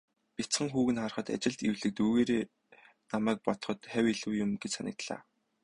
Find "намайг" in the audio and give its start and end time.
3.11-3.37